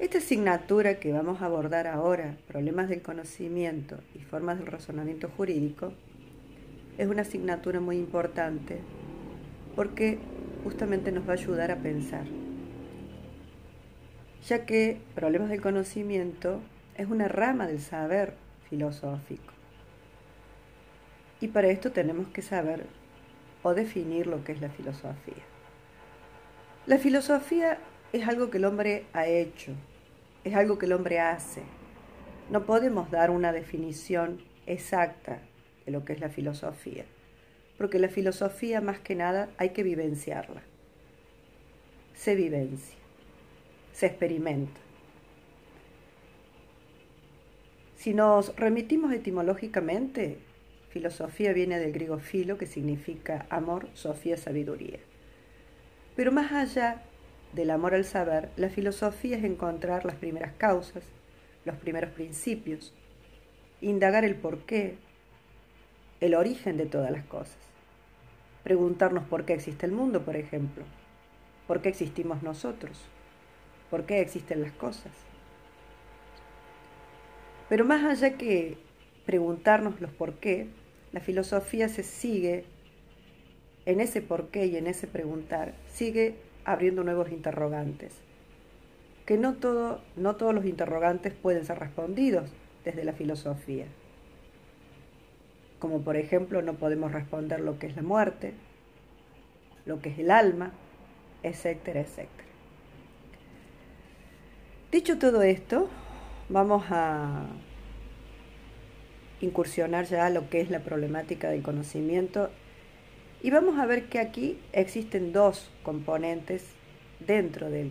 Esta 0.00 0.16
asignatura 0.16 0.98
que 0.98 1.12
vamos 1.12 1.42
a 1.42 1.44
abordar 1.44 1.86
ahora, 1.86 2.34
problemas 2.48 2.88
del 2.88 3.02
conocimiento 3.02 3.98
y 4.14 4.20
formas 4.20 4.58
del 4.58 4.68
razonamiento 4.68 5.28
jurídico, 5.28 5.92
es 6.96 7.06
una 7.06 7.20
asignatura 7.20 7.80
muy 7.80 7.98
importante 7.98 8.80
porque 9.76 10.18
justamente 10.64 11.12
nos 11.12 11.28
va 11.28 11.32
a 11.32 11.36
ayudar 11.36 11.70
a 11.70 11.76
pensar, 11.76 12.24
ya 14.48 14.64
que 14.64 15.02
problemas 15.14 15.50
del 15.50 15.60
conocimiento 15.60 16.62
es 16.96 17.06
una 17.06 17.28
rama 17.28 17.66
del 17.66 17.82
saber 17.82 18.32
filosófico. 18.70 19.52
Y 21.42 21.48
para 21.48 21.68
esto 21.68 21.92
tenemos 21.92 22.28
que 22.28 22.40
saber 22.40 22.86
o 23.62 23.74
definir 23.74 24.26
lo 24.28 24.44
que 24.44 24.52
es 24.52 24.62
la 24.62 24.70
filosofía. 24.70 25.44
La 26.86 26.96
filosofía 26.96 27.76
es 28.14 28.26
algo 28.26 28.48
que 28.48 28.56
el 28.56 28.64
hombre 28.64 29.04
ha 29.12 29.26
hecho, 29.26 29.74
es 30.44 30.54
algo 30.54 30.78
que 30.78 30.86
el 30.86 30.92
hombre 30.92 31.20
hace. 31.20 31.62
No 32.50 32.64
podemos 32.64 33.10
dar 33.10 33.30
una 33.30 33.52
definición 33.52 34.40
exacta 34.66 35.40
de 35.86 35.92
lo 35.92 36.04
que 36.04 36.12
es 36.12 36.20
la 36.20 36.28
filosofía, 36.28 37.04
porque 37.78 37.98
la 37.98 38.08
filosofía 38.08 38.80
más 38.80 39.00
que 39.00 39.14
nada 39.14 39.50
hay 39.58 39.70
que 39.70 39.82
vivenciarla. 39.82 40.62
Se 42.14 42.34
vivencia, 42.34 42.96
se 43.92 44.06
experimenta. 44.06 44.80
Si 47.96 48.14
nos 48.14 48.56
remitimos 48.56 49.12
etimológicamente, 49.12 50.38
filosofía 50.88 51.52
viene 51.52 51.78
del 51.78 51.92
griego 51.92 52.18
filo, 52.18 52.56
que 52.56 52.66
significa 52.66 53.46
amor, 53.50 53.88
sofía, 53.94 54.36
sabiduría. 54.36 54.98
Pero 56.16 56.32
más 56.32 56.50
allá 56.52 57.02
del 57.52 57.70
amor 57.70 57.94
al 57.94 58.04
saber, 58.04 58.50
la 58.56 58.68
filosofía 58.68 59.36
es 59.36 59.44
encontrar 59.44 60.04
las 60.04 60.16
primeras 60.16 60.52
causas, 60.56 61.04
los 61.64 61.76
primeros 61.76 62.10
principios, 62.10 62.94
indagar 63.80 64.24
el 64.24 64.36
porqué, 64.36 64.96
el 66.20 66.34
origen 66.34 66.76
de 66.76 66.86
todas 66.86 67.10
las 67.10 67.24
cosas. 67.24 67.58
Preguntarnos 68.62 69.24
por 69.24 69.44
qué 69.44 69.54
existe 69.54 69.86
el 69.86 69.92
mundo, 69.92 70.22
por 70.22 70.36
ejemplo, 70.36 70.84
por 71.66 71.80
qué 71.80 71.88
existimos 71.88 72.42
nosotros, 72.42 73.00
por 73.90 74.04
qué 74.04 74.20
existen 74.20 74.62
las 74.62 74.72
cosas. 74.72 75.12
Pero 77.68 77.84
más 77.84 78.04
allá 78.04 78.36
que 78.36 78.78
preguntarnos 79.26 80.00
los 80.00 80.10
por 80.10 80.34
qué, 80.34 80.68
la 81.12 81.20
filosofía 81.20 81.88
se 81.88 82.02
sigue 82.02 82.64
en 83.86 84.00
ese 84.00 84.20
por 84.20 84.48
qué 84.48 84.66
y 84.66 84.76
en 84.76 84.86
ese 84.86 85.06
preguntar, 85.06 85.74
sigue 85.88 86.36
abriendo 86.72 87.04
nuevos 87.04 87.30
interrogantes. 87.30 88.14
Que 89.26 89.36
no, 89.38 89.54
todo, 89.54 90.00
no 90.16 90.36
todos 90.36 90.54
los 90.54 90.64
interrogantes 90.64 91.32
pueden 91.34 91.64
ser 91.64 91.78
respondidos 91.78 92.50
desde 92.84 93.04
la 93.04 93.12
filosofía. 93.12 93.86
Como 95.78 96.02
por 96.02 96.16
ejemplo 96.16 96.62
no 96.62 96.74
podemos 96.74 97.12
responder 97.12 97.60
lo 97.60 97.78
que 97.78 97.86
es 97.86 97.96
la 97.96 98.02
muerte, 98.02 98.54
lo 99.86 100.00
que 100.00 100.10
es 100.10 100.18
el 100.18 100.30
alma, 100.30 100.72
etcétera, 101.42 102.00
etcétera. 102.00 102.48
Dicho 104.92 105.18
todo 105.18 105.42
esto, 105.42 105.88
vamos 106.48 106.84
a 106.90 107.46
incursionar 109.40 110.04
ya 110.04 110.26
a 110.26 110.30
lo 110.30 110.50
que 110.50 110.60
es 110.60 110.70
la 110.70 110.80
problemática 110.80 111.48
del 111.48 111.62
conocimiento 111.62 112.50
y 113.42 113.50
vamos 113.50 113.78
a 113.78 113.86
ver 113.86 114.08
que 114.08 114.18
aquí 114.18 114.58
existen 114.72 115.32
dos 115.32 115.70
componentes 115.82 116.64
dentro 117.20 117.70
de 117.70 117.90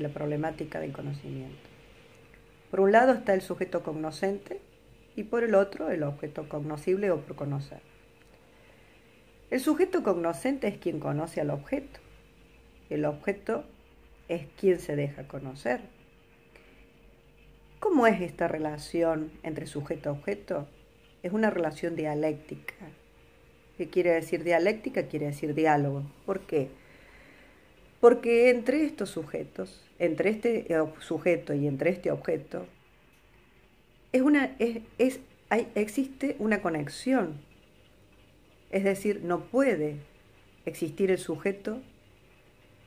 la 0.00 0.08
problemática 0.08 0.80
del 0.80 0.92
conocimiento. 0.92 1.68
Por 2.70 2.80
un 2.80 2.92
lado 2.92 3.12
está 3.12 3.34
el 3.34 3.40
sujeto 3.40 3.82
cognoscente 3.82 4.60
y 5.16 5.24
por 5.24 5.42
el 5.42 5.54
otro 5.54 5.90
el 5.90 6.02
objeto 6.02 6.48
cognoscible 6.48 7.10
o 7.10 7.20
por 7.20 7.36
conocer. 7.36 7.80
El 9.50 9.60
sujeto 9.60 10.02
cognoscente 10.02 10.68
es 10.68 10.78
quien 10.78 11.00
conoce 11.00 11.40
al 11.40 11.50
objeto. 11.50 12.00
El 12.90 13.04
objeto 13.04 13.64
es 14.28 14.46
quien 14.58 14.78
se 14.78 14.94
deja 14.94 15.26
conocer. 15.26 15.80
¿Cómo 17.80 18.06
es 18.06 18.20
esta 18.20 18.48
relación 18.48 19.32
entre 19.42 19.66
sujeto-objeto? 19.66 20.68
Es 21.22 21.32
una 21.32 21.48
relación 21.48 21.96
dialéctica, 21.96 22.74
¿Qué 23.78 23.88
quiere 23.88 24.10
decir 24.10 24.42
dialéctica? 24.42 25.04
Quiere 25.04 25.26
decir 25.26 25.54
diálogo. 25.54 26.02
¿Por 26.26 26.40
qué? 26.40 26.68
Porque 28.00 28.50
entre 28.50 28.84
estos 28.84 29.08
sujetos, 29.08 29.88
entre 30.00 30.30
este 30.30 30.66
sujeto 30.98 31.54
y 31.54 31.68
entre 31.68 31.90
este 31.90 32.10
objeto, 32.10 32.66
es 34.12 34.22
una, 34.22 34.56
es, 34.58 35.20
existe 35.76 36.34
una 36.40 36.60
conexión. 36.60 37.40
Es 38.70 38.82
decir, 38.82 39.20
no 39.22 39.44
puede 39.44 39.98
existir 40.66 41.12
el 41.12 41.18
sujeto 41.18 41.80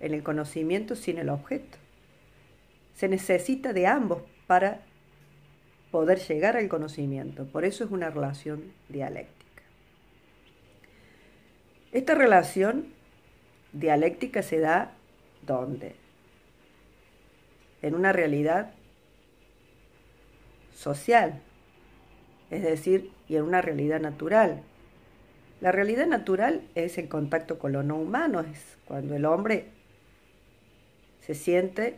en 0.01 0.13
el 0.13 0.24
conocimiento 0.24 0.96
sin 0.97 1.19
el 1.19 1.30
objeto. 1.30 1.78
Se 2.96 3.07
necesita 3.07 3.72
de 3.72 3.88
ambos 3.88 4.24
para 4.46 4.81
poder 5.90 6.19
llegar 6.19 6.57
al 6.57 6.68
conocimiento. 6.68 7.46
Por 7.46 7.63
eso 7.63 7.85
es 7.85 7.91
una 7.91 8.09
relación 8.09 8.74
dialéctica. 8.90 9.41
Esta 11.91 12.16
relación 12.16 12.85
dialéctica 13.74 14.44
se 14.44 14.59
da 14.59 14.94
¿dónde? 15.46 15.96
En 17.81 17.96
una 17.96 18.13
realidad 18.13 18.72
social, 20.74 21.41
es 22.50 22.63
decir, 22.63 23.12
y 23.28 23.35
en 23.35 23.44
una 23.44 23.62
realidad 23.62 24.00
natural. 24.00 24.62
La 25.59 25.72
realidad 25.72 26.07
natural 26.07 26.62
es 26.75 26.97
el 26.97 27.07
contacto 27.07 27.59
con 27.59 27.72
lo 27.72 27.84
no 27.84 27.97
humano, 27.97 28.40
es 28.40 28.78
cuando 28.85 29.16
el 29.16 29.25
hombre 29.25 29.68
se 31.22 31.35
siente 31.35 31.97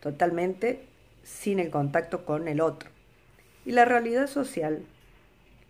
totalmente 0.00 0.84
sin 1.22 1.60
el 1.60 1.70
contacto 1.70 2.24
con 2.24 2.48
el 2.48 2.60
otro. 2.60 2.90
Y 3.64 3.72
la 3.72 3.84
realidad 3.84 4.26
social 4.26 4.84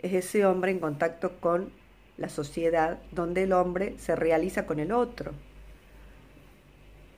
es 0.01 0.13
ese 0.13 0.45
hombre 0.45 0.73
en 0.73 0.81
contacto 0.81 1.39
con 1.39 1.71
la 2.17 2.29
sociedad 2.29 2.99
donde 3.11 3.45
el 3.45 3.53
hombre 3.53 3.95
se 3.99 4.17
realiza 4.17 4.67
con 4.67 4.79
el 4.79 4.93
otro. 4.93 5.33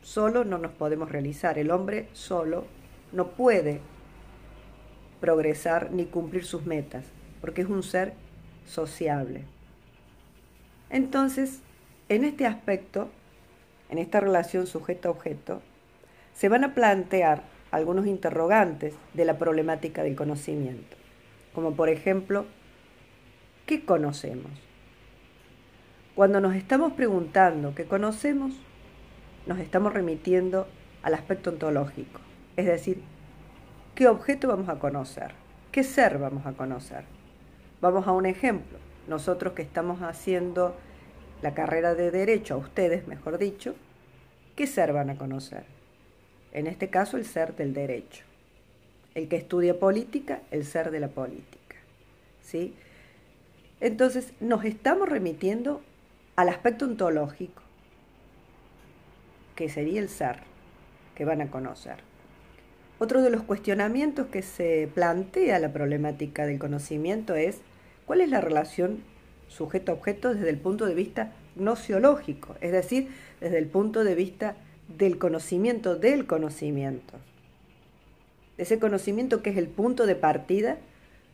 Solo 0.03 0.45
no 0.45 0.59
nos 0.59 0.73
podemos 0.73 1.11
realizar. 1.11 1.59
El 1.59 1.71
hombre 1.71 2.09
solo 2.13 2.65
no 3.13 3.29
puede 3.29 3.81
progresar 5.21 5.91
ni 5.91 6.07
cumplir 6.07 6.45
sus 6.45 6.65
metas, 6.67 7.05
porque 7.41 7.63
es 7.63 7.69
un 7.69 7.83
ser 7.83 8.15
sociable. 8.67 9.45
Entonces, 10.91 11.61
en 12.09 12.25
este 12.25 12.47
aspecto, 12.47 13.09
en 13.91 13.99
esta 13.99 14.21
relación 14.21 14.67
sujeto-objeto, 14.67 15.63
se 16.35 16.49
van 16.49 16.65
a 16.65 16.75
plantear 16.75 17.43
algunos 17.71 18.07
interrogantes 18.07 18.95
de 19.15 19.25
la 19.25 19.39
problemática 19.39 20.03
del 20.03 20.15
conocimiento, 20.15 20.97
como 21.55 21.75
por 21.75 21.89
ejemplo, 21.89 22.47
¿qué 23.67 23.85
conocemos? 23.85 24.66
Cuando 26.17 26.41
nos 26.41 26.55
estamos 26.55 26.95
preguntando 26.95 27.75
qué 27.75 27.85
conocemos, 27.85 28.55
nos 29.47 29.59
estamos 29.59 29.93
remitiendo 29.93 30.67
al 31.03 31.13
aspecto 31.13 31.51
ontológico, 31.51 32.21
es 32.57 32.65
decir, 32.65 33.03
qué 33.95 34.09
objeto 34.09 34.49
vamos 34.49 34.71
a 34.71 34.79
conocer, 34.79 35.33
qué 35.71 35.85
ser 35.85 36.17
vamos 36.17 36.47
a 36.47 36.55
conocer. 36.55 37.05
Vamos 37.83 38.07
a 38.07 38.13
un 38.13 38.25
ejemplo. 38.25 38.79
Nosotros 39.07 39.53
que 39.53 39.61
estamos 39.61 40.01
haciendo 40.01 40.75
la 41.43 41.53
carrera 41.53 41.95
de 41.95 42.11
derecho, 42.11 42.55
a 42.55 42.57
ustedes 42.57 43.07
mejor 43.07 43.37
dicho, 43.37 43.75
¿qué 44.57 44.67
ser 44.67 44.95
van 44.95 45.11
a 45.11 45.19
conocer? 45.19 45.67
En 46.53 46.67
este 46.67 46.89
caso, 46.89 47.19
el 47.19 47.27
ser 47.27 47.55
del 47.57 47.75
derecho. 47.75 48.25
El 49.15 49.29
que 49.29 49.37
estudia 49.37 49.79
política, 49.79 50.41
el 50.51 50.65
ser 50.65 50.91
de 50.91 51.01
la 51.01 51.09
política. 51.09 51.77
¿Sí? 52.41 52.75
Entonces, 53.81 54.33
nos 54.41 54.65
estamos 54.65 55.11
remitiendo 55.11 55.83
al 56.37 56.51
aspecto 56.51 56.85
ontológico, 56.85 57.63
que 59.55 59.71
sería 59.71 60.01
el 60.01 60.11
ser, 60.11 60.41
que 61.15 61.25
van 61.25 61.41
a 61.41 61.51
conocer. 61.51 61.97
Otro 62.99 63.23
de 63.23 63.31
los 63.31 63.43
cuestionamientos 63.43 64.27
que 64.27 64.43
se 64.43 64.89
plantea 64.95 65.59
la 65.59 65.73
problemática 65.73 66.47
del 66.47 66.59
conocimiento 66.59 67.35
es 67.35 67.61
cuál 68.05 68.21
es 68.21 68.29
la 68.29 68.43
relación 68.43 69.03
sujeto-objeto 69.49 70.35
desde 70.35 70.51
el 70.51 70.59
punto 70.59 70.85
de 70.85 70.95
vista 70.95 71.33
nociológico, 71.57 72.55
es 72.61 72.73
decir, 72.73 73.09
desde 73.41 73.59
el 73.59 73.67
punto 73.67 74.05
de 74.05 74.15
vista 74.15 74.57
del 74.89 75.19
conocimiento 75.19 75.97
del 75.97 76.27
conocimiento. 76.27 77.15
Ese 78.59 78.79
conocimiento 78.79 79.43
que 79.43 79.51
es 79.51 79.57
el 79.57 79.69
punto 79.69 80.07
de 80.07 80.17
partida 80.17 80.79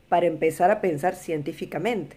para 0.09 0.27
empezar 0.27 0.71
a 0.71 0.81
pensar 0.81 1.17
científicamente. 1.17 2.17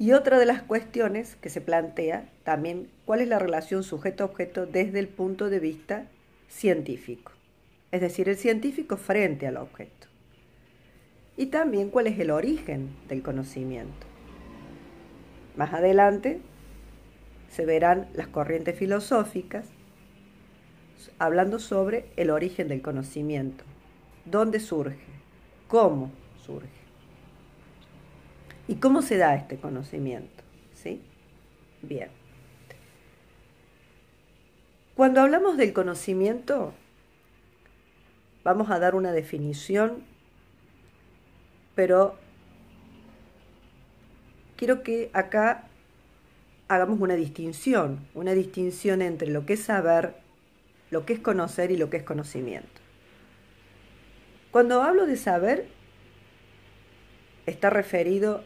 Y 0.00 0.12
otra 0.12 0.38
de 0.38 0.46
las 0.46 0.62
cuestiones 0.62 1.34
que 1.36 1.50
se 1.50 1.60
plantea 1.60 2.30
también 2.44 2.88
cuál 3.04 3.20
es 3.20 3.28
la 3.28 3.40
relación 3.40 3.82
sujeto-objeto 3.82 4.64
desde 4.64 5.00
el 5.00 5.08
punto 5.08 5.50
de 5.50 5.58
vista 5.58 6.06
científico, 6.48 7.32
es 7.90 8.00
decir, 8.00 8.28
el 8.28 8.36
científico 8.36 8.96
frente 8.96 9.48
al 9.48 9.56
objeto. 9.56 10.06
Y 11.36 11.46
también 11.46 11.90
cuál 11.90 12.06
es 12.06 12.18
el 12.20 12.30
origen 12.30 12.90
del 13.08 13.22
conocimiento. 13.22 14.06
Más 15.56 15.74
adelante 15.74 16.40
se 17.50 17.66
verán 17.66 18.08
las 18.14 18.28
corrientes 18.28 18.78
filosóficas 18.78 19.66
hablando 21.18 21.58
sobre 21.58 22.06
el 22.16 22.30
origen 22.30 22.68
del 22.68 22.82
conocimiento, 22.82 23.64
dónde 24.24 24.60
surge, 24.60 24.98
cómo 25.66 26.12
surge 26.44 26.87
y 28.68 28.76
cómo 28.76 29.02
se 29.02 29.16
da 29.16 29.34
este 29.34 29.56
conocimiento. 29.56 30.44
¿Sí? 30.74 31.00
Bien. 31.82 32.10
Cuando 34.94 35.22
hablamos 35.22 35.56
del 35.56 35.72
conocimiento, 35.72 36.74
vamos 38.44 38.70
a 38.70 38.78
dar 38.78 38.94
una 38.94 39.12
definición, 39.12 40.04
pero 41.74 42.16
quiero 44.56 44.82
que 44.82 45.10
acá 45.12 45.68
hagamos 46.68 47.00
una 47.00 47.14
distinción, 47.14 48.06
una 48.14 48.32
distinción 48.32 49.00
entre 49.00 49.30
lo 49.30 49.46
que 49.46 49.54
es 49.54 49.62
saber, 49.62 50.16
lo 50.90 51.06
que 51.06 51.14
es 51.14 51.20
conocer 51.20 51.70
y 51.70 51.76
lo 51.76 51.88
que 51.90 51.98
es 51.98 52.02
conocimiento. 52.02 52.68
Cuando 54.50 54.82
hablo 54.82 55.06
de 55.06 55.16
saber, 55.16 55.68
está 57.46 57.70
referido 57.70 58.42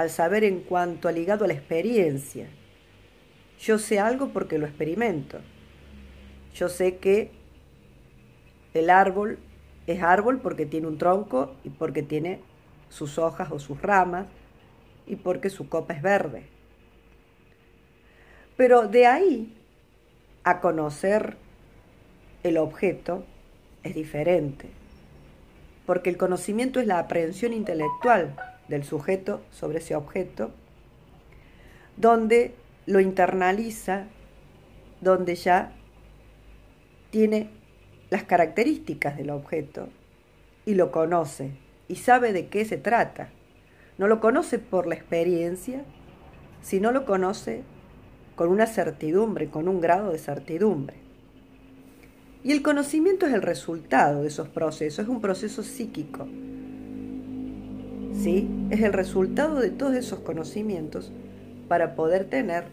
al 0.00 0.08
saber 0.08 0.44
en 0.44 0.60
cuanto 0.60 1.08
a 1.08 1.12
ligado 1.12 1.44
a 1.44 1.48
la 1.48 1.52
experiencia. 1.52 2.46
Yo 3.60 3.76
sé 3.76 4.00
algo 4.00 4.30
porque 4.30 4.56
lo 4.56 4.64
experimento. 4.64 5.40
Yo 6.54 6.70
sé 6.70 6.96
que 6.96 7.30
el 8.72 8.88
árbol 8.88 9.38
es 9.86 10.02
árbol 10.02 10.40
porque 10.40 10.64
tiene 10.64 10.86
un 10.86 10.96
tronco 10.96 11.54
y 11.64 11.68
porque 11.68 12.02
tiene 12.02 12.40
sus 12.88 13.18
hojas 13.18 13.52
o 13.52 13.58
sus 13.58 13.82
ramas 13.82 14.26
y 15.06 15.16
porque 15.16 15.50
su 15.50 15.68
copa 15.68 15.92
es 15.92 16.00
verde. 16.00 16.44
Pero 18.56 18.88
de 18.88 19.06
ahí 19.06 19.54
a 20.44 20.62
conocer 20.62 21.36
el 22.42 22.56
objeto 22.56 23.22
es 23.82 23.94
diferente, 23.94 24.70
porque 25.84 26.08
el 26.08 26.16
conocimiento 26.16 26.80
es 26.80 26.86
la 26.86 27.00
aprehensión 27.00 27.52
intelectual 27.52 28.34
del 28.70 28.84
sujeto 28.84 29.42
sobre 29.50 29.78
ese 29.78 29.94
objeto, 29.94 30.52
donde 31.96 32.54
lo 32.86 33.00
internaliza, 33.00 34.06
donde 35.00 35.34
ya 35.34 35.72
tiene 37.10 37.50
las 38.08 38.24
características 38.24 39.16
del 39.16 39.30
objeto 39.30 39.88
y 40.64 40.74
lo 40.74 40.90
conoce 40.90 41.50
y 41.88 41.96
sabe 41.96 42.32
de 42.32 42.48
qué 42.48 42.64
se 42.64 42.76
trata. 42.76 43.30
No 43.98 44.06
lo 44.06 44.20
conoce 44.20 44.58
por 44.58 44.86
la 44.86 44.94
experiencia, 44.94 45.84
sino 46.62 46.92
lo 46.92 47.04
conoce 47.04 47.62
con 48.36 48.48
una 48.48 48.66
certidumbre, 48.66 49.50
con 49.50 49.68
un 49.68 49.80
grado 49.80 50.12
de 50.12 50.18
certidumbre. 50.18 50.96
Y 52.42 52.52
el 52.52 52.62
conocimiento 52.62 53.26
es 53.26 53.34
el 53.34 53.42
resultado 53.42 54.22
de 54.22 54.28
esos 54.28 54.48
procesos, 54.48 55.04
es 55.04 55.08
un 55.08 55.20
proceso 55.20 55.62
psíquico. 55.62 56.26
¿Sí? 58.20 58.50
Es 58.70 58.82
el 58.82 58.92
resultado 58.92 59.60
de 59.60 59.70
todos 59.70 59.94
esos 59.94 60.18
conocimientos 60.18 61.10
para 61.68 61.94
poder 61.94 62.28
tener 62.28 62.64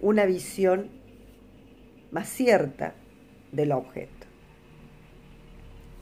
una 0.00 0.24
visión 0.24 0.88
más 2.10 2.28
cierta 2.28 2.94
del 3.52 3.70
objeto. 3.70 4.26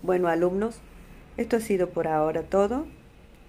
Bueno, 0.03 0.29
alumnos, 0.29 0.81
esto 1.37 1.57
ha 1.57 1.61
sido 1.61 1.91
por 1.91 2.09
ahora 2.09 2.45
todo. 2.45 2.87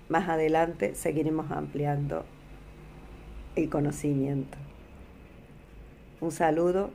Más 0.09 0.27
adelante 0.27 0.93
seguiremos 0.93 1.51
ampliando 1.51 2.25
el 3.55 3.69
conocimiento. 3.69 4.57
Un 6.19 6.33
saludo 6.33 6.89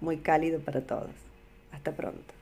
muy 0.00 0.18
cálido 0.18 0.60
para 0.60 0.82
todos. 0.82 1.10
Hasta 1.72 1.90
pronto. 1.90 2.39